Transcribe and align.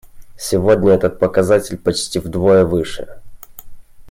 Сегодня 0.35 0.93
этот 0.93 1.19
показатель 1.19 1.77
почти 1.77 2.17
вдвое 2.17 2.65
выше. 2.65 3.21